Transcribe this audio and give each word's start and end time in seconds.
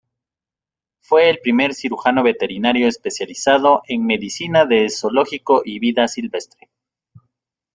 Fue 1.03 1.29
el 1.29 1.37
primer 1.37 1.75
cirujano 1.75 2.23
veterinario 2.23 2.87
especializado 2.87 3.83
en 3.87 4.03
medicina 4.03 4.65
de 4.65 4.89
zoológico 4.89 5.61
y 5.63 5.77
vida 5.77 6.07
silvestre. 6.07 6.71